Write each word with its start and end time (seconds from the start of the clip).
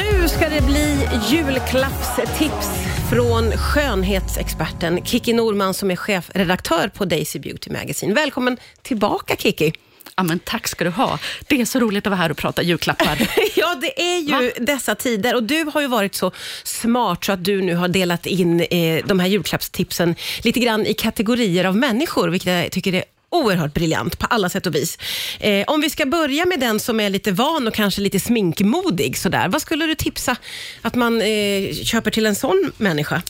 Nu 0.00 0.28
ska 0.28 0.48
det 0.48 0.60
bli 0.60 1.08
julklappstips 1.30 2.68
från 3.10 3.52
skönhetsexperten 3.52 5.04
Kiki 5.04 5.32
Norman 5.32 5.74
som 5.74 5.90
är 5.90 5.96
chefredaktör 5.96 6.88
på 6.88 7.04
Daisy 7.04 7.38
Beauty 7.38 7.70
Magazine. 7.70 8.14
Välkommen 8.14 8.56
tillbaka 8.82 9.36
Kiki. 9.36 9.72
Ja, 10.16 10.22
men 10.22 10.38
tack 10.38 10.68
ska 10.68 10.84
du 10.84 10.90
ha. 10.90 11.18
Det 11.48 11.60
är 11.60 11.64
så 11.64 11.78
roligt 11.80 12.06
att 12.06 12.10
vara 12.10 12.20
här 12.20 12.30
och 12.30 12.36
prata 12.36 12.62
julklappar. 12.62 13.18
ja, 13.56 13.74
det 13.80 14.02
är 14.02 14.18
ju 14.18 14.46
Va? 14.46 14.52
dessa 14.58 14.94
tider 14.94 15.34
och 15.34 15.42
du 15.42 15.64
har 15.74 15.80
ju 15.80 15.86
varit 15.86 16.14
så 16.14 16.32
smart 16.64 17.24
så 17.24 17.32
att 17.32 17.44
du 17.44 17.62
nu 17.62 17.74
har 17.74 17.88
delat 17.88 18.26
in 18.26 18.60
eh, 18.60 19.06
de 19.06 19.20
här 19.20 19.26
julklappstipsen 19.26 20.14
lite 20.42 20.60
grann 20.60 20.86
i 20.86 20.94
kategorier 20.94 21.64
av 21.64 21.76
människor, 21.76 22.28
vilket 22.28 22.52
jag 22.52 22.72
tycker 22.72 22.94
är 22.94 23.04
oerhört 23.30 23.74
briljant 23.74 24.18
på 24.18 24.26
alla 24.26 24.48
sätt 24.48 24.66
och 24.66 24.74
vis. 24.74 24.98
Eh, 25.40 25.64
om 25.66 25.80
vi 25.80 25.90
ska 25.90 26.06
börja 26.06 26.46
med 26.46 26.60
den 26.60 26.80
som 26.80 27.00
är 27.00 27.10
lite 27.10 27.32
van 27.32 27.68
och 27.68 27.74
kanske 27.74 28.00
lite 28.00 28.20
sminkmodig, 28.20 29.18
sådär. 29.18 29.48
vad 29.48 29.62
skulle 29.62 29.86
du 29.86 29.94
tipsa 29.94 30.36
att 30.82 30.94
man 30.94 31.20
eh, 31.20 31.74
köper 31.84 32.10
till 32.10 32.26
en 32.26 32.34
sån 32.34 32.72
människa? 32.76 33.22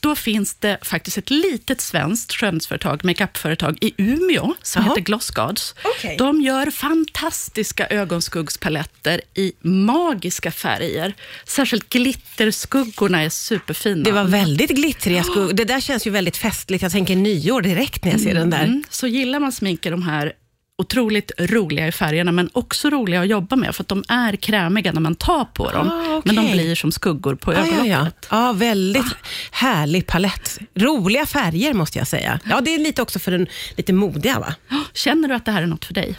Då 0.00 0.14
finns 0.14 0.54
det 0.54 0.78
faktiskt 0.82 1.18
ett 1.18 1.30
litet 1.30 1.80
svenskt 1.80 2.32
skönhetsföretag, 2.32 3.04
makeupföretag 3.04 3.78
i 3.80 3.94
Umeå, 3.96 4.54
som 4.62 4.82
Aha. 4.82 4.90
heter 4.90 5.00
Glossgods. 5.00 5.74
Okay. 5.96 6.16
De 6.16 6.40
gör 6.40 6.70
fantastiska 6.70 7.86
ögonskuggspaletter 7.86 9.20
i 9.34 9.52
magiska 9.60 10.50
färger. 10.50 11.14
Särskilt 11.46 11.88
glitterskuggorna 11.88 13.22
är 13.22 13.28
superfina. 13.28 14.04
Det 14.04 14.12
var 14.12 14.24
väldigt 14.24 14.70
glittriga 14.70 15.22
skuggor. 15.22 15.52
Det 15.52 15.64
där 15.64 15.80
känns 15.80 16.06
ju 16.06 16.10
väldigt 16.10 16.36
festligt. 16.36 16.82
Jag 16.82 16.92
tänker 16.92 17.16
nyår 17.16 17.62
direkt 17.62 18.04
när 18.04 18.12
jag 18.12 18.20
ser 18.20 18.30
mm. 18.30 18.50
den 18.50 18.50
där. 18.50 18.82
Så 18.90 19.06
gillar 19.06 19.40
man 19.40 19.45
sminka 19.52 19.90
de 19.90 20.02
här 20.02 20.32
otroligt 20.78 21.32
roliga 21.38 21.88
i 21.88 21.92
färgerna, 21.92 22.32
men 22.32 22.50
också 22.52 22.90
roliga 22.90 23.20
att 23.20 23.28
jobba 23.28 23.56
med, 23.56 23.74
för 23.74 23.82
att 23.82 23.88
de 23.88 24.04
är 24.08 24.36
krämiga 24.36 24.92
när 24.92 25.00
man 25.00 25.14
tar 25.14 25.44
på 25.44 25.70
dem, 25.70 25.90
ah, 25.92 26.16
okay. 26.16 26.34
men 26.34 26.44
de 26.44 26.52
blir 26.52 26.74
som 26.74 26.92
skuggor 26.92 27.34
på 27.34 27.52
ögonlocket. 27.52 27.82
Ah, 27.82 27.86
ja, 27.86 28.10
ja. 28.30 28.46
ja, 28.46 28.52
väldigt 28.52 29.04
ah. 29.04 29.26
härlig 29.50 30.06
palett. 30.06 30.58
Roliga 30.74 31.26
färger 31.26 31.74
måste 31.74 31.98
jag 31.98 32.08
säga. 32.08 32.40
Ja, 32.44 32.60
det 32.60 32.74
är 32.74 32.78
lite 32.78 33.02
också 33.02 33.18
för 33.18 33.32
den 33.32 33.46
lite 33.76 33.92
modiga, 33.92 34.38
va? 34.38 34.54
Känner 34.92 35.28
du 35.28 35.34
att 35.34 35.44
det 35.44 35.52
här 35.52 35.62
är 35.62 35.66
något 35.66 35.84
för 35.84 35.94
dig? 35.94 36.16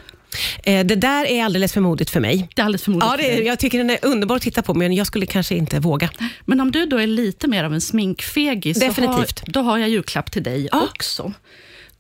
Eh, 0.64 0.86
det 0.86 0.96
där 0.96 1.26
är 1.26 1.44
alldeles 1.44 1.74
för 1.74 1.82
modigt 1.82 2.10
för 2.10 2.20
mig. 2.20 2.50
Det 2.56 2.62
är 2.62 2.66
alldeles 2.66 2.84
för 2.84 2.92
modigt 2.92 3.08
ja, 3.12 3.18
det 3.18 3.38
är, 3.38 3.42
Jag 3.42 3.60
tycker 3.60 3.78
den 3.78 3.90
är 3.90 4.00
underbar 4.02 4.36
att 4.36 4.42
titta 4.42 4.62
på, 4.62 4.74
men 4.74 4.94
jag 4.94 5.08
skulle 5.08 5.26
kanske 5.26 5.56
inte 5.56 5.80
våga. 5.80 6.10
Men 6.46 6.60
om 6.60 6.72
du 6.72 6.86
då 6.86 6.98
är 6.98 7.08
lite 7.08 7.48
mer 7.48 7.64
av 7.64 7.74
en 7.74 7.82
sminkfegis, 7.82 8.80
Definitivt. 8.80 9.40
Har, 9.40 9.52
då 9.54 9.62
har 9.62 9.78
jag 9.78 9.90
julklapp 9.90 10.32
till 10.32 10.44
dig 10.44 10.70
ja. 10.72 10.82
också. 10.82 11.34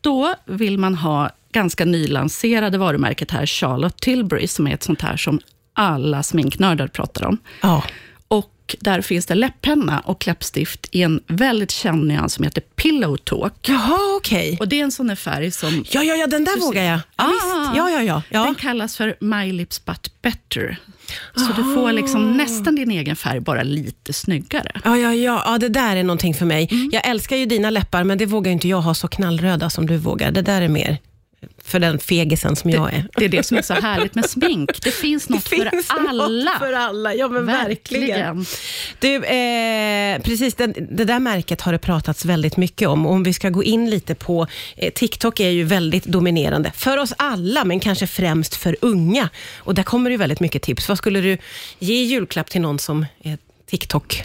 Då 0.02 0.36
vill 0.46 0.78
man 0.78 0.96
ha 0.96 1.30
ganska 1.52 1.86
nylanserade 1.86 2.78
varumärket 2.78 3.32
här, 3.32 3.46
Charlotte 3.46 4.02
Tilbury, 4.02 4.48
som 4.48 4.68
är 4.68 4.74
ett 4.74 4.84
sånt 4.84 5.02
här 5.02 5.18
som 5.18 5.40
alla 5.74 6.24
sminknördar 6.24 6.88
pratar 6.88 7.26
om. 7.26 7.38
Ja. 7.62 7.84
Och 8.28 8.76
där 8.80 9.02
finns 9.02 9.26
det 9.26 9.36
läpppenna 9.36 10.00
och 10.00 10.28
läppstift 10.28 10.88
i 10.92 11.02
en 11.02 11.20
väldigt 11.28 11.72
känd 11.72 12.08
nyans 12.08 12.34
som 12.34 12.44
heter 12.44 12.62
Pillow 12.62 13.18
Talk. 13.18 13.54
Jaha, 13.70 14.16
okej. 14.18 14.40
Okay. 14.40 14.58
Och 14.58 14.68
det 14.68 14.80
är 14.80 14.84
en 14.84 14.92
sån 14.92 15.08
där 15.08 15.16
färg 15.16 15.52
som... 15.52 15.86
Ja, 15.90 16.04
ja, 16.04 16.16
ja, 16.16 16.28
den 16.28 16.44
där 16.44 16.60
vågar 16.60 16.84
jag. 16.84 17.00
Ah, 17.16 17.76
Ja, 17.76 17.90
ja, 17.90 18.02
ja, 18.04 18.22
ja. 18.30 18.44
Den 18.44 18.56
kallas 18.56 18.98
för 18.98 19.16
My 19.20 19.52
Lips 19.52 19.86
But 19.86 20.22
Better. 20.22 20.78
Så 21.36 21.44
Aha. 21.44 21.54
du 21.58 21.74
får 21.74 21.92
liksom 21.92 22.38
nästan 22.38 22.76
din 22.76 22.92
egen 22.92 23.16
färg, 23.16 23.40
bara 23.40 23.64
lite 23.64 24.14
snyggare. 24.14 24.72
Ja, 24.84 24.98
ja, 24.98 25.14
ja. 25.14 25.44
ja 25.46 25.58
det 25.58 25.70
där 25.70 25.96
är 25.96 26.04
någonting 26.04 26.34
för 26.34 26.46
mig. 26.46 26.68
Mm. 26.72 26.90
Jag 26.94 27.08
älskar 27.08 27.36
ju 27.36 27.46
dina 27.46 27.70
läppar, 27.70 28.04
men 28.04 28.18
det 28.18 28.26
vågar 28.26 28.52
inte 28.52 28.68
jag 28.68 28.82
ha 28.82 28.94
så 28.94 29.08
knallröda 29.08 29.70
som 29.70 29.86
du 29.86 29.98
vågar. 29.98 30.32
Det 30.32 30.42
där 30.42 30.62
är 30.62 30.68
mer 30.68 30.98
för 31.68 31.80
den 31.80 32.00
fegisen 32.00 32.56
som 32.56 32.70
jag 32.70 32.94
är. 32.94 33.08
Det 33.16 33.26
är 33.26 33.30
det 33.30 33.44
som 33.44 33.58
är 33.58 33.62
så 33.62 33.74
härligt 33.74 34.16
med 34.16 34.30
smink. 34.30 34.82
Det 34.82 34.92
finns 34.92 35.30
något 35.30 35.50
det 35.50 35.70
finns 35.72 35.88
för 35.88 36.08
alla. 36.10 36.28
Något 36.28 36.60
för 36.60 36.74
alla, 36.74 37.14
ja 37.14 37.28
men 37.28 37.46
verkligen. 37.46 38.38
verkligen. 38.38 38.46
Du, 39.00 39.16
eh, 39.26 40.22
precis 40.22 40.56
det, 40.56 40.68
det, 40.68 41.06
där 41.06 41.20
märket 41.20 41.62
har 41.62 41.72
det 41.72 41.80
pratats 41.80 42.26
väldigt 42.26 42.58
mycket 42.58 42.88
om. 42.88 43.06
Om 43.06 43.24
vi 43.24 43.34
ska 43.34 43.50
gå 43.50 43.64
in 43.64 43.90
lite 43.90 44.16
på, 44.16 44.48
eh, 44.76 44.94
TikTok 44.94 45.40
är 45.40 45.50
ju 45.50 45.64
väldigt 45.64 46.06
dominerande 46.06 46.72
för 46.76 46.98
oss 46.98 47.14
alla, 47.18 47.66
men 47.66 47.80
kanske 47.80 48.08
främst 48.08 48.56
för 48.56 48.78
unga. 48.82 49.30
Och 49.58 49.76
där 49.76 49.84
kommer 49.84 50.10
det 50.10 50.18
väldigt 50.18 50.40
mycket 50.40 50.62
tips. 50.62 50.90
Vad 50.90 50.98
skulle 50.98 51.22
du 51.22 51.38
ge 51.80 52.04
julklapp 52.04 52.50
till 52.50 52.62
någon 52.62 52.80
som 52.80 53.06
är 53.24 53.38
TikTok? 53.70 54.24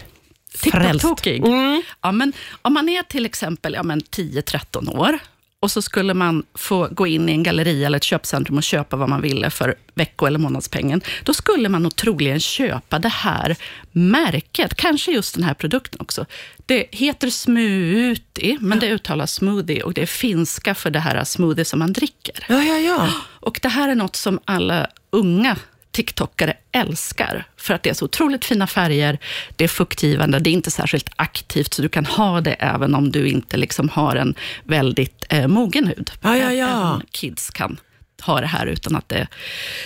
TikTok-tokig? 0.61 1.45
Mm. 1.45 1.81
Ja, 2.01 2.13
om 2.61 2.73
man 2.73 2.89
är 2.89 3.03
till 3.03 3.25
exempel 3.25 3.73
ja, 3.73 3.81
10-13 3.81 4.97
år, 4.97 5.19
och 5.63 5.71
så 5.71 5.81
skulle 5.81 6.13
man 6.13 6.43
få 6.55 6.87
gå 6.91 7.07
in 7.07 7.29
i 7.29 7.31
en 7.31 7.43
galleria 7.43 7.87
eller 7.87 7.97
ett 7.97 8.03
köpcentrum 8.03 8.57
och 8.57 8.63
köpa 8.63 8.97
vad 8.97 9.09
man 9.09 9.21
ville 9.21 9.49
för 9.49 9.75
vecko 9.95 10.25
eller 10.25 10.39
månadspengen. 10.39 11.01
Då 11.23 11.33
skulle 11.33 11.69
man 11.69 11.83
nog 11.83 11.95
troligen 11.95 12.39
köpa 12.39 12.99
det 12.99 13.09
här 13.09 13.55
märket, 13.91 14.75
kanske 14.75 15.11
just 15.11 15.35
den 15.35 15.43
här 15.43 15.53
produkten 15.53 16.01
också. 16.01 16.25
Det 16.65 16.87
heter 16.91 17.29
smoothie, 17.29 18.57
men 18.59 18.79
det 18.79 18.89
uttalas 18.89 19.33
smoothie 19.33 19.83
och 19.83 19.93
det 19.93 20.01
är 20.01 20.05
finska 20.05 20.75
för 20.75 20.89
det 20.89 20.99
här 20.99 21.23
smoothie 21.23 21.65
som 21.65 21.79
man 21.79 21.93
dricker. 21.93 22.45
Ja, 22.49 22.63
ja, 22.63 22.77
ja. 22.77 23.09
Och 23.23 23.59
det 23.61 23.69
här 23.69 23.89
är 23.89 23.95
något 23.95 24.15
som 24.15 24.39
alla 24.45 24.87
unga 25.09 25.57
TikTokare 25.93 26.53
älskar, 26.71 27.47
för 27.57 27.73
att 27.73 27.83
det 27.83 27.89
är 27.89 27.93
så 27.93 28.05
otroligt 28.05 28.45
fina 28.45 28.67
färger, 28.67 29.19
det 29.55 29.63
är 29.63 29.67
fuktgivande, 29.67 30.39
det 30.39 30.49
är 30.49 30.51
inte 30.51 30.71
särskilt 30.71 31.09
aktivt, 31.15 31.73
så 31.73 31.81
du 31.81 31.89
kan 31.89 32.05
ha 32.05 32.41
det 32.41 32.53
även 32.53 32.95
om 32.95 33.11
du 33.11 33.27
inte 33.27 33.57
liksom 33.57 33.89
har 33.89 34.15
en 34.15 34.35
väldigt 34.63 35.25
eh, 35.29 35.47
mogen 35.47 35.87
hud. 35.87 36.11
Ja, 36.21 36.37
ja, 36.37 36.53
ja. 36.53 36.67
Även 36.67 37.01
kids 37.11 37.49
kan 37.49 37.79
ha 38.21 38.41
det 38.41 38.47
här 38.47 38.65
utan 38.65 38.95
att 38.95 39.09
det 39.09 39.27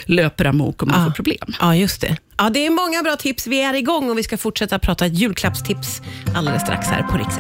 löper 0.06 0.46
amok 0.46 0.82
och 0.82 0.88
man 0.88 1.00
ja. 1.00 1.06
får 1.06 1.12
problem. 1.12 1.54
Ja, 1.60 1.76
just 1.76 2.02
det. 2.02 2.18
Ja, 2.38 2.50
det 2.50 2.66
är 2.66 2.70
många 2.70 3.04
bra 3.04 3.16
tips. 3.16 3.48
Vi 3.48 3.62
är 3.62 3.74
igång 3.74 4.10
och 4.10 4.18
vi 4.18 4.24
ska 4.24 4.38
fortsätta 4.38 4.80
prata 4.80 5.08
julklappstips 5.08 6.02
alldeles 6.36 6.62
strax 6.62 6.88
här 6.88 7.04
på 7.04 7.18
Rix 7.18 7.36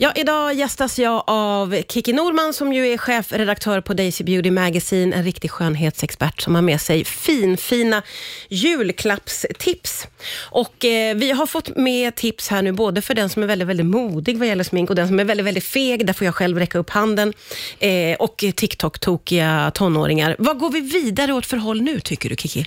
Ja, 0.00 0.12
idag 0.16 0.54
gästas 0.54 0.98
jag 0.98 1.24
av 1.26 1.82
Kiki 1.88 2.12
Norman 2.12 2.52
som 2.52 2.72
ju 2.72 2.86
är 2.86 2.98
chefredaktör 2.98 3.80
på 3.80 3.94
Daisy 3.94 4.24
Beauty 4.24 4.50
Magazine, 4.50 5.16
en 5.16 5.24
riktig 5.24 5.50
skönhetsexpert 5.50 6.40
som 6.40 6.54
har 6.54 6.62
med 6.62 6.80
sig 6.80 7.04
finfina 7.04 8.02
julklappstips. 8.48 10.06
Och 10.50 10.84
eh, 10.84 11.16
vi 11.16 11.30
har 11.30 11.46
fått 11.46 11.76
med 11.76 12.14
tips 12.14 12.48
här 12.48 12.62
nu, 12.62 12.72
både 12.72 13.02
för 13.02 13.14
den 13.14 13.28
som 13.28 13.42
är 13.42 13.46
väldigt, 13.46 13.68
väldigt 13.68 13.86
modig 13.86 14.38
vad 14.38 14.48
gäller 14.48 14.64
smink 14.64 14.90
och 14.90 14.96
den 14.96 15.08
som 15.08 15.20
är 15.20 15.24
väldigt, 15.24 15.46
väldigt 15.46 15.64
feg, 15.64 16.06
där 16.06 16.12
får 16.12 16.24
jag 16.24 16.34
själv 16.34 16.58
räcka 16.58 16.78
upp 16.78 16.90
handen, 16.90 17.32
eh, 17.78 18.16
och 18.18 18.44
TikTok-tokiga 18.56 19.70
tonåringar. 19.70 20.36
Vad 20.38 20.58
går 20.58 20.70
vi 20.70 20.80
vidare 20.80 21.32
åt 21.32 21.46
för 21.46 21.56
håll 21.56 21.82
nu, 21.82 22.00
tycker 22.00 22.28
du 22.28 22.36
Kiki? 22.36 22.66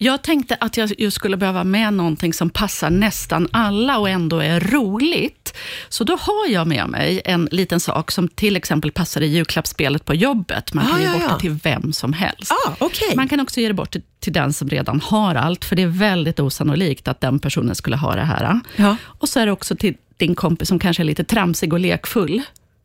Jag 0.00 0.22
tänkte 0.22 0.56
att 0.60 0.76
jag 0.76 1.12
skulle 1.12 1.36
behöva 1.36 1.64
med 1.64 1.92
någonting 1.92 2.32
som 2.32 2.50
passar 2.50 2.90
nästan 2.90 3.48
alla 3.52 3.98
och 3.98 4.08
ändå 4.08 4.38
är 4.38 4.60
roligt. 4.60 5.56
Så 5.88 6.04
då 6.04 6.16
har 6.16 6.48
jag 6.48 6.66
med 6.66 6.88
mig 6.88 7.22
en 7.24 7.48
liten 7.50 7.80
sak 7.80 8.10
som 8.10 8.28
till 8.28 8.56
exempel 8.56 8.92
passar 8.92 9.20
i 9.20 9.26
julklappsspelet 9.26 10.04
på 10.04 10.14
jobbet. 10.14 10.74
Man 10.74 10.86
kan 10.86 10.94
ah, 10.94 11.00
ge 11.00 11.06
bort 11.06 11.16
ja, 11.20 11.26
ja. 11.28 11.34
det 11.34 11.40
till 11.40 11.58
vem 11.62 11.92
som 11.92 12.12
helst. 12.12 12.52
Ah, 12.52 12.84
okay. 12.84 13.16
Man 13.16 13.28
kan 13.28 13.40
också 13.40 13.60
ge 13.60 13.68
det 13.68 13.74
bort 13.74 13.90
till, 13.90 14.02
till, 14.20 14.32
den 14.32 14.52
som 14.52 14.68
redan 14.68 15.00
har 15.00 15.34
allt, 15.34 15.64
för 15.64 15.76
det 15.76 15.82
är 15.82 15.86
väldigt 15.86 16.40
osannolikt 16.40 17.08
att 17.08 17.20
den 17.20 17.38
personen 17.38 17.74
skulle 17.74 17.96
ha 17.96 18.14
det 18.14 18.24
här. 18.24 18.60
Ja. 18.76 18.96
Och 19.04 19.28
så 19.28 19.40
är 19.40 19.46
det 19.46 19.52
också 19.52 19.76
till 19.76 19.96
din 20.16 20.34
kompis 20.34 20.68
som 20.68 20.78
kanske 20.78 21.02
är 21.02 21.04
lite 21.04 21.24
tramsig 21.24 21.72
och 21.72 21.80
lekfull. 21.80 22.42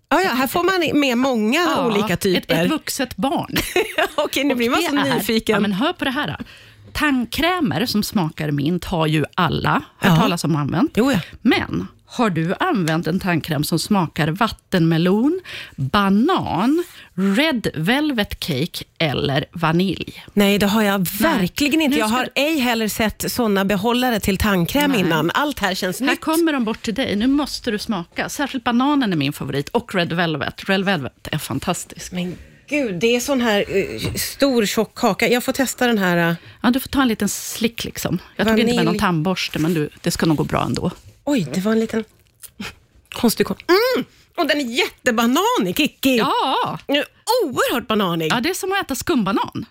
Ja, 0.10 0.22
ja, 0.22 0.30
här 0.30 0.48
får 0.48 0.64
man 0.64 1.00
med 1.00 1.18
många 1.18 1.60
ja, 1.60 1.86
olika 1.86 2.18
typer. 2.18 2.56
Ett, 2.56 2.62
ett 2.66 2.72
vuxet 2.72 3.16
barn. 3.16 3.56
Okej, 4.16 4.44
nu 4.44 4.56
blir 4.56 4.70
man 4.70 4.82
så 4.82 5.16
nyfiken. 5.16 5.54
Ja, 5.54 5.60
men 5.60 5.74
hör 5.74 5.94
på 5.94 6.06
det 6.06 6.12
här. 6.12 6.28
Då. 6.28 6.46
Tandkrämer 6.94 7.86
som 7.86 8.04
smakar 8.04 8.52
mint 8.52 8.86
har 8.86 9.08
ju 9.08 9.26
alla 9.36 9.82
hört 9.98 10.12
ja. 10.12 10.16
talas 10.16 10.44
om 10.44 10.56
och 10.56 10.62
använt. 10.62 10.92
Jo, 10.96 11.12
ja. 11.12 11.20
Men 11.42 11.88
har 12.06 12.30
du 12.30 12.54
använt 12.60 13.08
en 13.08 13.20
tandkräm 13.20 13.64
som 13.64 13.80
smakar 13.80 14.28
vattenmelon, 14.28 15.42
banan, 15.76 16.84
red 17.14 17.68
velvet 17.76 18.40
cake 18.40 18.84
eller 18.98 19.46
vanilj? 19.52 20.24
Nej, 20.34 20.60
det 20.60 20.68
har 20.68 20.82
jag 20.82 21.08
verkligen 21.22 21.78
Nej. 21.78 21.86
inte. 21.86 21.98
Jag 21.98 22.08
har 22.08 22.30
ej 22.36 22.60
heller 22.60 22.88
sett 22.88 23.32
såna 23.32 23.66
behållare 23.66 24.20
till 24.20 24.38
tandkräm 24.38 24.92
Nej. 24.92 25.00
innan. 25.00 25.32
Allt 25.34 25.60
här 25.60 25.76
känns 25.76 26.00
här 26.00 26.08
nytt. 26.08 26.26
Här 26.26 26.34
kommer 26.36 26.54
de 26.54 26.66
bort 26.66 26.82
till 26.82 26.94
dig. 26.94 27.16
Nu 27.16 27.28
måste 27.28 27.72
du 27.72 27.80
smaka. 27.80 28.30
Särskilt 28.30 28.64
bananen 28.64 29.14
är 29.14 29.18
min 29.18 29.34
favorit 29.34 29.70
och 29.70 29.96
red 29.96 30.14
velvet. 30.14 30.70
Red 30.70 30.86
velvet 30.86 31.28
är 31.32 31.38
fantastisk. 31.38 32.12
Men 32.12 32.36
Gud, 32.68 32.96
det 32.96 33.16
är 33.16 33.20
sån 33.20 33.42
här 33.42 33.66
uh, 33.78 34.14
stor 34.14 34.66
tjock 34.66 34.96
kaka. 34.96 35.28
Jag 35.28 35.44
får 35.44 35.54
testa 35.54 35.88
den 35.88 35.98
här. 35.98 36.30
Uh, 36.30 36.36
ja, 36.62 36.72
du 36.72 36.80
får 36.80 36.90
ta 36.90 37.02
en 37.02 37.08
liten 37.08 37.30
slick 37.30 37.84
liksom. 37.84 38.20
Jag 38.36 38.48
tog 38.48 38.60
inte 38.60 38.76
med 38.76 38.86
någon 38.86 39.00
tandborste, 39.00 39.60
men 39.60 39.74
du, 39.74 39.90
det 40.02 40.12
ska 40.12 40.26
nog 40.26 40.38
gå 40.38 40.44
bra 40.44 40.64
ändå. 40.64 40.92
Oj, 41.24 41.48
det 41.54 41.62
var 41.62 41.72
en 41.72 41.80
liten 41.80 42.04
konstig 43.10 43.48
kaka. 43.48 43.66
Mm! 43.68 44.06
Och 44.38 44.48
den 44.48 44.60
är 44.60 44.66
jättebananig, 44.66 45.78
Kikki. 45.78 46.18
Ja. 46.18 46.80
Oerhört 47.44 47.88
bananig. 47.88 48.32
Ja, 48.32 48.40
det 48.42 48.50
är 48.50 48.54
som 48.54 48.72
att 48.72 48.86
äta 48.86 48.96
skumbanan. 48.96 49.66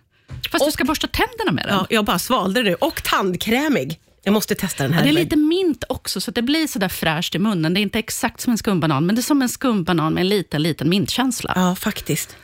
Fast 0.50 0.62
och, 0.62 0.68
du 0.68 0.72
ska 0.72 0.84
borsta 0.84 1.06
tänderna 1.06 1.52
med 1.52 1.66
den. 1.66 1.74
Ja, 1.74 1.86
jag 1.90 2.04
bara 2.04 2.18
svalde 2.18 2.62
det. 2.62 2.74
Och 2.74 3.02
tandkrämig. 3.02 3.98
Jag 4.24 4.32
måste 4.32 4.54
testa 4.54 4.82
den 4.82 4.92
här. 4.92 5.00
Ja, 5.00 5.04
det 5.04 5.10
är 5.10 5.24
lite 5.24 5.36
mint 5.36 5.84
också, 5.88 6.20
så 6.20 6.30
det 6.30 6.42
blir 6.42 6.66
sådär 6.66 6.88
fräscht 6.88 7.34
i 7.34 7.38
munnen. 7.38 7.74
Det 7.74 7.80
är 7.80 7.82
inte 7.82 7.98
exakt 7.98 8.40
som 8.40 8.50
en 8.50 8.58
skumbanan, 8.58 9.06
men 9.06 9.14
det 9.14 9.20
är 9.20 9.22
som 9.22 9.42
en 9.42 9.48
skumbanan 9.48 10.14
med 10.14 10.20
en 10.20 10.28
liten, 10.28 10.62
liten 10.62 10.88
mintkänsla. 10.88 11.52
Ja, 11.56 11.74
faktiskt. 11.74 12.36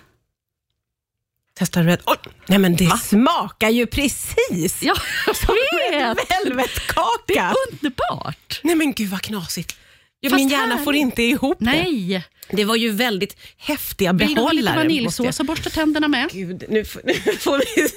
Testa 1.58 1.82
Red. 1.82 2.00
Oh, 2.06 2.14
nej 2.46 2.58
men 2.58 2.76
det 2.76 2.86
Va? 2.86 2.96
smakar 2.96 3.68
ju 3.68 3.86
precis 3.86 4.82
ja, 4.82 4.94
som 5.34 5.56
en 5.92 6.16
velvetkaka. 6.44 7.22
Det 7.26 7.38
är 7.38 7.54
underbart. 7.70 8.60
Nej 8.62 8.74
men 8.74 8.92
gud 8.92 9.10
vad 9.10 9.22
knasigt. 9.22 9.76
Ja, 10.20 10.36
min 10.36 10.48
hjärna 10.48 10.74
här... 10.76 10.84
får 10.84 10.94
inte 10.94 11.22
ihop 11.22 11.56
Nej. 11.60 12.08
det. 12.48 12.56
Det 12.56 12.64
var 12.64 12.76
ju 12.76 12.90
väldigt 12.90 13.36
häftiga 13.56 14.12
behållare. 14.12 14.28
Vill 14.28 14.36
du 14.36 14.42
ha 14.42 14.52
lite 14.52 14.76
vaniljsås 14.76 15.40
och 15.40 15.46
borsta 15.46 15.70
tänderna 15.70 16.08
med? 16.08 16.28
Gud, 16.32 16.64
nu, 16.68 16.84
nu 17.04 17.14
får 17.36 17.62
vi 17.76 17.88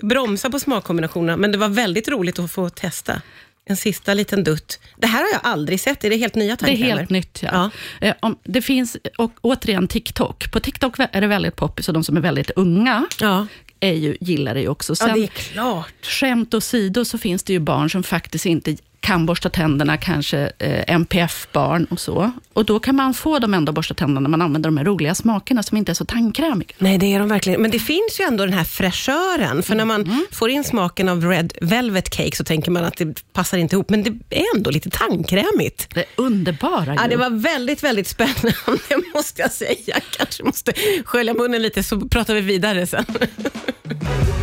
bromsa 0.06 0.50
på 0.50 0.60
smakkombinationerna, 0.60 1.36
men 1.36 1.52
det 1.52 1.58
var 1.58 1.68
väldigt 1.68 2.08
roligt 2.08 2.38
att 2.38 2.52
få 2.52 2.70
testa. 2.70 3.22
En 3.64 3.76
sista 3.76 4.14
liten 4.14 4.44
dutt. 4.44 4.80
Det 4.96 5.06
här 5.06 5.18
har 5.18 5.28
jag 5.32 5.40
aldrig 5.42 5.80
sett. 5.80 6.04
Är 6.04 6.10
det 6.10 6.16
helt 6.16 6.34
nya 6.34 6.56
tankar? 6.56 6.76
Det 6.76 6.82
är 6.82 6.86
helt 6.86 7.00
eller? 7.00 7.12
nytt, 7.12 7.42
ja. 7.42 7.70
ja. 8.00 8.06
Eh, 8.08 8.32
det 8.44 8.62
finns, 8.62 8.96
och, 9.18 9.32
återigen, 9.40 9.88
TikTok. 9.88 10.52
På 10.52 10.60
TikTok 10.60 10.96
är 11.12 11.20
det 11.20 11.26
väldigt 11.26 11.56
poppis 11.56 11.88
och 11.88 11.94
de 11.94 12.04
som 12.04 12.16
är 12.16 12.20
väldigt 12.20 12.50
unga 12.50 13.06
ja. 13.20 13.46
är 13.80 13.92
ju, 13.92 14.16
gillar 14.20 14.54
det 14.54 14.60
ju 14.60 14.68
också. 14.68 14.96
Sen, 14.96 15.08
ja, 15.08 15.14
det 15.14 15.22
är 15.22 15.26
klart. 15.26 16.06
Skämt 16.06 16.54
åsido 16.54 17.04
så 17.04 17.18
finns 17.18 17.42
det 17.42 17.52
ju 17.52 17.58
barn 17.58 17.90
som 17.90 18.02
faktiskt 18.02 18.46
inte 18.46 18.76
kan 19.02 19.26
borsta 19.26 19.50
tänderna, 19.50 19.96
kanske 19.96 20.52
eh, 20.58 20.94
MPF-barn 20.94 21.86
och 21.90 22.00
så. 22.00 22.32
Och 22.52 22.64
då 22.64 22.80
kan 22.80 22.96
man 22.96 23.14
få 23.14 23.38
dem 23.38 23.54
ändå 23.54 23.70
att 23.70 23.74
borsta 23.74 23.94
tänderna 23.94 24.20
när 24.20 24.28
man 24.28 24.42
använder 24.42 24.70
de 24.70 24.76
här 24.76 24.84
roliga 24.84 25.14
smakerna 25.14 25.62
som 25.62 25.76
inte 25.78 25.92
är 25.92 25.94
så 25.94 26.04
tandkrämiga. 26.04 26.68
Nej, 26.78 26.98
det 26.98 27.14
är 27.14 27.18
de 27.18 27.28
verkligen. 27.28 27.62
Men 27.62 27.70
det 27.70 27.78
finns 27.78 28.20
ju 28.20 28.24
ändå 28.24 28.44
den 28.44 28.54
här 28.54 28.64
fräschören. 28.64 29.62
För 29.62 29.74
när 29.74 29.84
man 29.84 30.02
mm. 30.02 30.26
får 30.30 30.50
in 30.50 30.64
smaken 30.64 31.08
av 31.08 31.24
Red 31.24 31.52
Velvet 31.60 32.10
Cake 32.10 32.36
så 32.36 32.44
tänker 32.44 32.70
man 32.70 32.84
att 32.84 32.96
det 32.96 33.32
passar 33.32 33.58
inte 33.58 33.76
ihop. 33.76 33.90
Men 33.90 34.02
det 34.02 34.10
är 34.30 34.44
ändå 34.56 34.70
lite 34.70 34.90
tandkrämigt. 34.90 35.94
Det 35.94 36.00
är 36.00 36.06
underbara 36.16 36.94
Ja, 36.94 37.08
det 37.08 37.16
var 37.16 37.30
väldigt, 37.30 37.82
väldigt 37.82 38.08
spännande 38.08 38.54
måste 39.14 39.42
jag 39.42 39.52
säga. 39.52 39.76
Jag 39.86 40.02
kanske 40.10 40.44
måste 40.44 40.72
skölja 41.04 41.34
munnen 41.34 41.62
lite 41.62 41.82
så 41.82 42.00
pratar 42.00 42.34
vi 42.34 42.40
vidare 42.40 42.86
sen. 42.86 43.04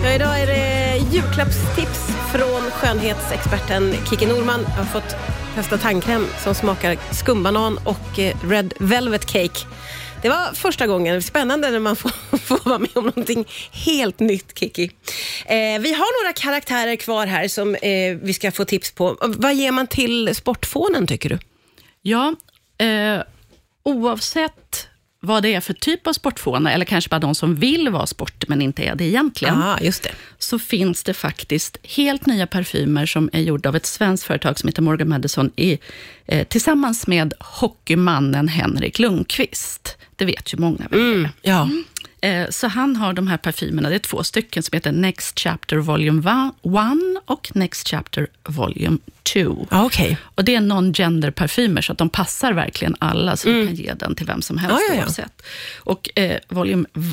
Ja, 0.04 0.14
idag 0.16 0.40
är 0.40 0.48
det 0.48 0.98
julklappstips 1.14 2.10
från 2.32 2.72
skönhetsexperten 2.72 3.94
Kiki 4.10 4.26
Norman. 4.26 4.49
Jag 4.50 4.56
har 4.58 4.86
fått 4.86 5.16
testa 5.56 5.78
tandkräm 5.78 6.28
som 6.44 6.56
smakar 6.56 6.98
skumbanan 7.14 7.78
och 7.78 8.20
eh, 8.20 8.38
Red 8.44 8.74
Velvet 8.80 9.30
Cake. 9.30 9.60
Det 10.22 10.30
var 10.30 10.54
första 10.54 10.88
gången. 10.88 11.22
Spännande 11.22 11.70
när 11.72 11.80
man 11.80 11.96
får, 11.96 12.38
får 12.38 12.70
vara 12.70 12.80
med 12.80 12.90
om 12.94 13.06
någonting 13.06 13.46
helt 13.72 14.20
nytt, 14.20 14.60
Kiki. 14.60 14.92
Eh, 15.46 15.80
vi 15.80 15.94
har 15.94 16.24
några 16.24 16.34
karaktärer 16.34 16.96
kvar 16.96 17.26
här 17.26 17.48
som 17.48 17.76
eh, 17.76 18.18
vi 18.22 18.34
ska 18.34 18.52
få 18.52 18.66
tips 18.66 18.92
på. 18.92 19.18
Vad 19.22 19.56
ger 19.56 19.72
man 19.72 19.88
till 19.88 20.36
sportfånen, 20.36 21.08
tycker 21.08 21.30
du? 21.30 21.40
Ja, 22.02 22.36
eh, 22.78 23.22
oavsett 23.84 24.89
vad 25.22 25.44
det 25.44 25.54
är 25.54 25.62
för 25.62 25.74
typ 25.74 26.08
av 26.08 26.14
sportfåne, 26.14 26.72
eller 26.74 26.86
kanske 26.86 27.10
bara 27.10 27.20
de 27.20 27.36
som 27.36 27.56
vill 27.56 27.90
vara 27.90 28.06
sport, 28.06 28.44
men 28.48 28.62
inte 28.62 28.84
är 28.84 28.96
det 28.96 29.04
egentligen, 29.04 29.54
Aha, 29.56 29.78
just 29.82 30.04
det. 30.04 30.12
så 30.38 30.60
finns 30.60 31.04
det 31.04 31.14
faktiskt 31.14 31.78
helt 31.84 32.26
nya 32.26 32.48
parfymer 32.48 33.06
som 33.06 33.30
är 33.34 33.42
gjorda 33.42 33.70
av 33.70 33.76
ett 33.76 33.86
svenskt 33.86 34.24
företag 34.24 34.60
som 34.60 34.68
heter 34.68 34.82
Morgan 34.82 35.10
Madison, 35.10 35.52
i, 35.56 35.80
eh, 36.26 36.48
tillsammans 36.48 37.08
med 37.08 37.34
hockeymannen 37.40 38.48
Henrik 38.48 39.00
Lundqvist. 39.00 39.98
Det 40.16 40.26
vet 40.26 40.54
ju 40.54 40.58
många. 40.58 40.88
Mm, 40.92 41.28
ja. 41.42 41.62
Mm. 41.62 41.84
Eh, 42.22 42.50
så 42.50 42.68
han 42.68 42.96
har 42.96 43.14
de 43.14 43.28
här 43.28 43.38
parfymerna, 43.38 43.90
det 43.90 43.96
är 43.96 44.00
två 44.00 44.24
stycken, 44.24 44.64
som 44.64 44.76
heter 44.76 44.92
Next 44.92 45.40
Chapter 45.40 45.78
Volume 45.78 46.20
1 46.30 47.22
och 47.26 47.52
Next 47.54 47.88
Chapter 47.88 48.28
Volume 48.44 48.98
2. 49.34 49.68
Ah, 49.70 49.86
okay. 49.86 50.16
Och 50.36 50.44
det 50.44 50.56
är 50.56 50.62
non-gender 50.62 51.32
parfymer, 51.32 51.82
så 51.82 51.92
att 51.92 51.98
de 51.98 52.10
passar 52.10 52.54
verkligen 52.54 52.96
alla, 53.00 53.38
så 53.38 53.50
mm. 53.50 53.62
du 53.62 53.68
kan 53.68 53.76
ge 53.76 53.94
den 53.94 54.16
till 54.16 54.26
vem 54.26 54.42
som 54.42 54.58
helst 54.58 54.84
ah, 54.92 54.96
oavsett. 54.96 55.42
Och 55.78 56.10
eh, 56.16 56.38
Volume 56.48 56.86
1 56.94 57.04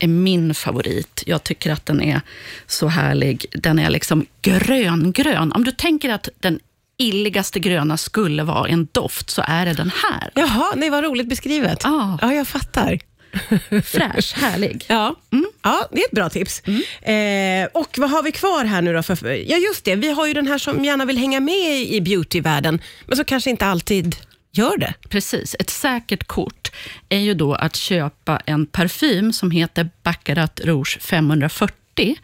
är 0.00 0.08
min 0.08 0.54
favorit. 0.54 1.22
Jag 1.26 1.44
tycker 1.44 1.72
att 1.72 1.86
den 1.86 2.02
är 2.02 2.20
så 2.66 2.88
härlig. 2.88 3.46
Den 3.52 3.78
är 3.78 3.90
liksom 3.90 4.26
grön-grön. 4.42 5.52
Om 5.52 5.64
du 5.64 5.72
tänker 5.72 6.10
att 6.10 6.28
den 6.40 6.60
illigaste 6.96 7.60
gröna 7.60 7.96
skulle 7.96 8.42
vara 8.42 8.68
en 8.68 8.88
doft, 8.92 9.30
så 9.30 9.42
är 9.46 9.66
det 9.66 9.72
den 9.72 9.92
här. 10.02 10.30
Jaha, 10.34 10.72
nej 10.76 10.90
vad 10.90 11.04
roligt 11.04 11.28
beskrivet. 11.28 11.84
Ah. 11.84 12.18
Ja, 12.20 12.34
jag 12.34 12.48
fattar. 12.48 12.98
Fräsch, 13.84 14.34
härlig. 14.36 14.84
Ja. 14.88 15.16
Mm. 15.32 15.46
ja, 15.62 15.88
det 15.92 16.00
är 16.00 16.04
ett 16.04 16.10
bra 16.10 16.28
tips. 16.28 16.62
Mm. 16.66 17.64
Eh, 17.64 17.68
och 17.74 17.98
vad 17.98 18.10
har 18.10 18.22
vi 18.22 18.32
kvar 18.32 18.64
här 18.64 18.82
nu 18.82 18.92
då? 18.92 19.02
För, 19.02 19.50
ja, 19.50 19.56
just 19.56 19.84
det. 19.84 19.96
Vi 19.96 20.12
har 20.12 20.26
ju 20.26 20.32
den 20.34 20.46
här 20.46 20.58
som 20.58 20.84
gärna 20.84 21.04
vill 21.04 21.18
hänga 21.18 21.40
med 21.40 21.82
i 21.82 22.00
beautyvärlden, 22.00 22.80
men 23.06 23.16
som 23.16 23.24
kanske 23.24 23.50
inte 23.50 23.66
alltid 23.66 24.16
gör 24.52 24.76
det. 24.76 24.94
Precis. 25.08 25.56
Ett 25.58 25.70
säkert 25.70 26.26
kort 26.26 26.72
är 27.08 27.18
ju 27.18 27.34
då 27.34 27.54
att 27.54 27.76
köpa 27.76 28.40
en 28.46 28.66
parfym 28.66 29.32
som 29.32 29.50
heter 29.50 29.90
Baccarat 30.02 30.60
Rouge 30.64 30.98
540 31.00 32.16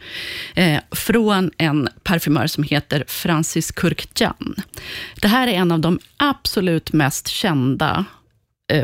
eh, 0.55 0.79
från 0.91 1.51
en 1.57 1.89
parfymör 2.03 2.47
som 2.47 2.63
heter 2.63 3.03
Francis 3.07 3.71
Kurkdjan. 3.71 4.55
Det 5.21 5.27
här 5.27 5.47
är 5.47 5.51
en 5.51 5.71
av 5.71 5.79
de 5.79 5.99
absolut 6.17 6.93
mest 6.93 7.27
kända 7.27 8.05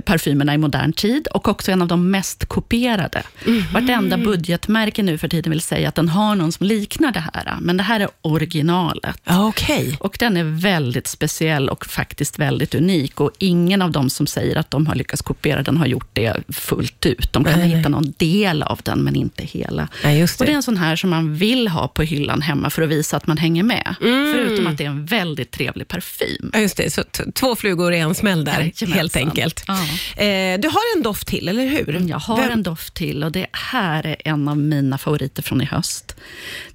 parfymerna 0.05 0.53
i 0.53 0.57
modern 0.57 0.93
tid 0.93 1.27
och 1.27 1.47
också 1.47 1.71
en 1.71 1.81
av 1.81 1.87
de 1.87 2.11
mest 2.11 2.45
kopierade. 2.45 3.23
Mm. 3.47 3.63
Vartenda 3.73 4.17
budgetmärke 4.17 5.03
nu 5.03 5.17
för 5.17 5.27
tiden 5.27 5.51
vill 5.51 5.61
säga 5.61 5.89
att 5.89 5.95
den 5.95 6.09
har 6.09 6.35
någon 6.35 6.51
som 6.51 6.67
liknar 6.67 7.11
det 7.11 7.23
här, 7.33 7.57
men 7.61 7.77
det 7.77 7.83
här 7.83 7.99
är 7.99 8.09
originalet. 8.21 9.21
Okay. 9.49 9.95
Och 9.99 10.15
den 10.19 10.37
är 10.37 10.43
väldigt 10.43 11.07
speciell 11.07 11.69
och 11.69 11.85
faktiskt 11.85 12.39
väldigt 12.39 12.75
unik 12.75 13.19
och 13.19 13.31
ingen 13.37 13.81
av 13.81 13.91
dem 13.91 14.09
som 14.09 14.27
säger 14.27 14.55
att 14.55 14.71
de 14.71 14.87
har 14.87 14.95
lyckats 14.95 15.21
kopiera 15.21 15.63
den 15.63 15.77
har 15.77 15.85
gjort 15.85 16.09
det 16.13 16.33
fullt 16.49 17.05
ut. 17.05 17.33
De 17.33 17.43
kan 17.43 17.59
nej, 17.59 17.69
hitta 17.69 17.89
någon 17.89 18.13
del 18.17 18.63
av 18.63 18.79
den, 18.83 18.99
men 18.99 19.15
inte 19.15 19.43
hela. 19.43 19.87
Nej, 20.03 20.19
det. 20.21 20.39
Och 20.39 20.45
det 20.45 20.51
är 20.51 20.55
en 20.55 20.63
sån 20.63 20.77
här 20.77 20.95
som 20.95 21.09
man 21.09 21.35
vill 21.35 21.67
ha 21.67 21.87
på 21.87 22.03
hyllan 22.03 22.41
hemma 22.41 22.69
för 22.69 22.81
att 22.81 22.89
visa 22.89 23.17
att 23.17 23.27
man 23.27 23.37
hänger 23.37 23.63
med. 23.63 23.95
Mm. 24.01 24.33
Förutom 24.33 24.67
att 24.67 24.77
det 24.77 24.83
är 24.83 24.89
en 24.89 25.05
väldigt 25.05 25.51
trevlig 25.51 25.87
parfym. 25.87 26.51
Ja, 26.53 26.59
just 26.59 26.77
det. 26.77 26.93
Så 26.93 27.03
två 27.33 27.55
flugor 27.55 27.93
i 27.93 27.99
en 27.99 28.15
smäll 28.15 28.45
där, 28.45 28.85
helt 28.93 29.15
enkelt. 29.15 29.63
Ja. 29.77 30.23
Eh, 30.23 30.59
du 30.59 30.67
har 30.67 30.97
en 30.97 31.03
doft 31.03 31.27
till, 31.27 31.47
eller 31.47 31.65
hur? 31.65 32.05
Jag 32.09 32.19
har 32.19 32.37
Vem? 32.37 32.51
en 32.51 32.63
doft 32.63 32.93
till 32.93 33.23
och 33.23 33.31
det 33.31 33.47
här 33.51 34.05
är 34.05 34.15
en 34.25 34.47
av 34.47 34.57
mina 34.57 34.97
favoriter 34.97 35.43
från 35.43 35.61
i 35.61 35.65
höst. 35.65 36.15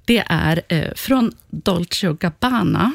Det 0.04 0.24
är 0.26 0.62
eh, 0.68 0.94
från 0.96 1.32
Dolce 1.50 2.16
Gabbana, 2.20 2.92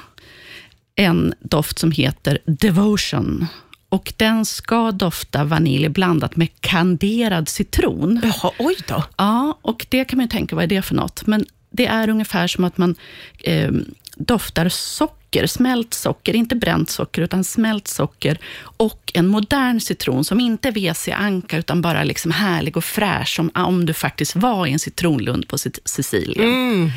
en 0.96 1.34
doft 1.40 1.80
som 1.80 1.92
heter 1.92 2.40
Devotion. 2.46 3.48
Och 3.90 4.14
den 4.18 4.46
ska 4.46 4.92
dofta 4.92 5.44
vanilj 5.44 5.90
blandat 5.90 6.36
med 6.36 6.48
kanderad 6.60 7.50
citron. 7.50 8.22
Jaha, 8.24 8.52
oj 8.60 8.76
då. 8.88 9.04
Ja, 9.18 9.60
och 9.62 9.86
det 9.90 10.06
kan 10.06 10.18
man 10.18 10.26
ju 10.26 10.30
tänka, 10.30 10.56
vad 10.56 10.64
är 10.64 10.68
det 10.68 10.82
för 10.82 10.96
något? 10.96 11.28
Men 11.28 11.46
det 11.70 11.86
är 11.88 12.10
ungefär 12.10 12.48
som 12.48 12.64
att 12.64 12.78
man 12.78 12.96
eh, 13.40 13.72
doftar 14.16 14.70
socker, 14.70 15.21
smält 15.46 15.94
socker, 15.94 16.36
inte 16.36 16.56
bränt 16.56 16.90
socker, 16.90 17.22
utan 17.22 17.44
smält 17.44 17.88
socker 17.88 18.38
och 18.64 19.12
en 19.14 19.28
modern 19.28 19.80
citron 19.80 20.26
som 20.26 20.40
inte 20.40 20.68
är 20.68 20.72
WC 20.72 21.10
Anka, 21.10 21.58
utan 21.58 21.82
bara 21.82 22.04
liksom 22.04 22.32
härlig 22.32 22.78
och 22.78 22.84
fräsch, 22.84 23.36
som 23.36 23.52
om 23.56 23.86
du 23.86 23.94
faktiskt 23.94 24.36
var 24.36 24.68
i 24.68 24.72
en 24.72 24.80
citronlund 24.80 25.48
på 25.48 25.58
Sicilien. 25.86 26.50
Mm. 26.50 26.92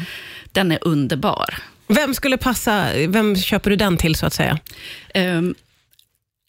Den 0.53 0.73
är 0.73 0.79
underbar. 0.81 1.55
Vem 1.87 2.14
skulle 2.14 2.37
passa, 2.37 2.88
vem 3.09 3.37
köper 3.37 3.71
du 3.71 3.76
den 3.76 3.97
till 3.97 4.14
så 4.14 4.26
att 4.26 4.33
säga? 4.33 4.59
Um, 5.14 5.55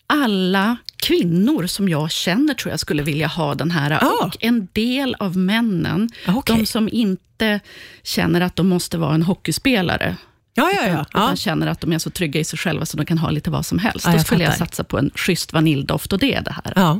alla 0.07 0.77
kvinnor 0.97 1.67
som 1.67 1.89
jag 1.89 2.11
känner 2.11 2.53
tror 2.53 2.71
jag 2.71 2.79
skulle 2.79 3.03
vilja 3.03 3.27
ha 3.27 3.55
den 3.55 3.71
här. 3.71 3.91
Ah. 3.91 4.25
Och 4.25 4.37
en 4.39 4.67
del 4.73 5.15
av 5.19 5.37
männen, 5.37 6.09
okay. 6.27 6.57
de 6.57 6.65
som 6.65 6.89
inte 6.91 7.59
känner 8.03 8.41
att 8.41 8.55
de 8.55 8.67
måste 8.67 8.97
vara 8.97 9.15
en 9.15 9.23
hockeyspelare, 9.23 10.15
Ja, 10.57 10.71
ja, 10.73 10.87
ja. 10.87 11.05
Utan 11.09 11.29
ja. 11.29 11.35
känner 11.35 11.67
att 11.67 11.81
de 11.81 11.93
är 11.93 11.99
så 11.99 12.09
trygga 12.09 12.39
i 12.39 12.43
sig 12.43 12.59
själva 12.59 12.85
så 12.85 12.97
de 12.97 13.05
kan 13.05 13.17
ha 13.17 13.29
lite 13.29 13.49
vad 13.51 13.65
som 13.65 13.79
helst. 13.79 14.05
Ja, 14.05 14.11
Då 14.13 14.19
skulle 14.19 14.45
fattar. 14.45 14.51
jag 14.51 14.67
satsa 14.67 14.83
på 14.83 14.97
en 14.97 15.11
schysst 15.15 15.53
vaniljdoft 15.53 16.13
och 16.13 16.19
det 16.19 16.33
är 16.33 16.41
det 16.41 16.51
här. 16.51 16.73
Ja. 16.75 16.99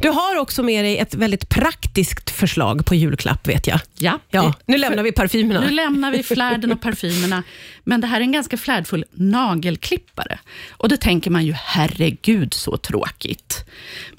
Du 0.00 0.08
har 0.08 0.36
också 0.36 0.62
med 0.62 0.84
dig 0.84 0.98
ett 0.98 1.14
väldigt 1.14 1.48
praktiskt 1.48 2.30
förslag 2.30 2.86
på 2.86 2.94
julklapp 2.94 3.48
vet 3.48 3.66
jag. 3.66 3.80
Ja. 3.98 4.18
ja. 4.30 4.54
Nu 4.66 4.78
lämnar 4.78 5.02
vi 5.02 5.12
parfymerna. 5.12 5.60
Nu 5.60 5.70
lämnar 5.70 6.10
vi 6.10 6.22
flärden 6.22 6.72
och 6.72 6.80
parfymerna. 6.80 7.42
Men 7.84 8.00
det 8.00 8.06
här 8.06 8.16
är 8.16 8.20
en 8.24 8.32
ganska 8.32 8.56
flärdfull 8.56 9.04
nagelklippare. 9.12 10.38
Och 10.70 10.88
då 10.88 10.96
tänker 10.96 11.30
man 11.30 11.44
ju, 11.44 11.52
herregud 11.52 12.54
så 12.54 12.76
tråkigt. 12.76 13.64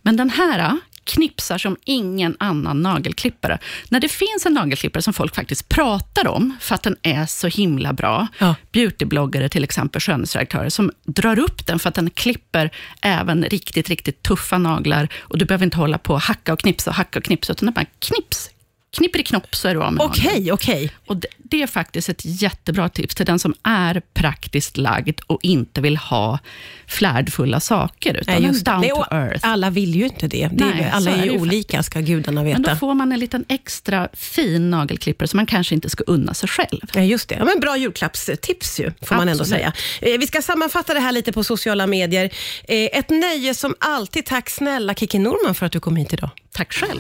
Men 0.02 0.18
den 0.18 0.30
här 0.30 0.78
knipsar 1.08 1.58
som 1.58 1.78
ingen 1.86 2.36
annan 2.40 2.82
nagelklippare. 2.82 3.58
När 3.90 4.00
det 4.00 4.10
finns 4.10 4.46
en 4.46 4.54
nagelklippare 4.54 5.02
som 5.02 5.14
folk 5.14 5.36
faktiskt 5.36 5.70
pratar 5.70 6.28
om, 6.28 6.58
för 6.60 6.76
att 6.76 6.84
den 6.84 6.96
är 7.02 7.26
så 7.26 7.48
himla 7.48 7.94
bra, 7.94 8.28
ja. 8.40 8.56
beautybloggare 8.72 9.50
till 9.50 9.64
exempel, 9.64 10.02
skönhetsredaktörer, 10.02 10.70
som 10.70 10.92
drar 11.06 11.40
upp 11.40 11.66
den 11.66 11.80
för 11.80 11.90
att 11.90 11.96
den 11.96 12.10
klipper 12.10 12.72
även 13.02 13.44
riktigt, 13.44 13.90
riktigt 13.90 14.24
tuffa 14.24 14.58
naglar 14.58 15.08
och 15.20 15.38
du 15.38 15.46
behöver 15.46 15.66
inte 15.66 15.78
hålla 15.78 15.98
på 15.98 16.14
och 16.14 16.22
hacka 16.22 16.54
och 16.54 16.60
knipsa 16.60 16.90
och 16.90 16.96
hacka 16.96 17.20
och 17.20 17.26
knipsa, 17.26 17.54
utan 17.54 17.66
den 17.66 17.74
bara 17.74 17.86
knips, 18.00 18.50
knipper 18.98 19.20
i 19.20 19.24
knopp 19.24 19.56
så 19.56 19.68
är 19.68 19.74
du 19.76 19.84
av 19.84 19.94
med 19.94 20.02
Okej, 20.06 20.26
nageln. 20.34 20.52
okej. 20.54 20.92
Och 21.08 21.18
det, 21.18 21.28
det 21.38 21.62
är 21.64 21.68
faktiskt 21.68 22.10
ett 22.10 22.22
jättebra 22.24 22.90
tips 22.90 23.16
till 23.16 23.26
den 23.26 23.40
som 23.40 23.54
är 23.64 24.02
praktiskt 24.14 24.78
lagd 24.78 25.20
och 25.28 25.40
inte 25.42 25.82
vill 25.82 25.98
ha 25.98 26.40
flärdfulla 26.88 27.60
saker, 27.60 28.14
utan 28.14 28.42
Nej, 28.42 28.52
det. 28.52 28.66
down 28.72 28.82
Det- 28.82 28.90
to 28.90 29.04
earth. 29.12 29.40
Alla 29.42 29.70
vill 29.70 29.96
ju 29.96 30.04
inte 30.04 30.28
det. 30.28 30.50
det 30.52 30.66
Nej, 30.66 30.82
är, 30.84 30.92
alla 30.92 31.12
är 31.12 31.16
är 31.16 31.18
det 31.22 31.26
ju 31.26 31.32
ju 31.34 31.40
olika, 31.40 31.84
ska 31.84 32.00
gudarna 32.00 32.44
Men 32.44 32.54
då 32.62 32.70
veta. 32.70 32.76
får 32.76 32.94
man 32.94 33.12
en 33.12 33.20
liten 33.20 33.46
extra 33.50 34.10
fin 34.14 34.70
nagelklippare 34.70 35.28
som 35.28 35.38
man 35.38 35.46
kanske 35.46 35.76
inte 35.76 35.90
ska 35.90 36.04
unna 36.08 36.34
sig 36.34 36.50
själv. 36.50 36.82
Ja, 36.94 37.02
just 37.02 37.30
det. 37.30 37.36
Ja, 37.36 37.46
men 37.46 37.60
bra 37.60 37.78
julklappstips 37.78 38.80
ju, 38.80 38.92
får 39.02 39.16
man 39.16 39.30
ändå 39.30 39.42
Absolut. 39.44 39.62
säga. 39.62 39.74
Eh, 40.14 40.20
vi 40.20 40.28
ska 40.28 40.42
sammanfatta 40.42 40.94
det 40.94 41.00
här 41.00 41.12
lite 41.12 41.32
på 41.32 41.44
sociala 41.44 41.88
medier. 41.88 42.26
Eh, 42.68 42.78
ett 43.00 43.10
nöje 43.10 43.54
som 43.54 43.76
alltid. 43.80 44.26
Tack 44.26 44.50
snälla 44.50 44.94
Kiki 44.94 45.20
Norman 45.20 45.56
för 45.56 45.66
att 45.66 45.72
du 45.72 45.80
kom 45.80 45.96
hit 45.96 46.14
idag. 46.14 46.30
Tack 46.52 46.74
själv. 46.74 46.92